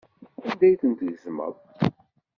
Anda 0.45 0.65
ay 0.67 0.75
tent-tgezmeḍ? 0.81 1.55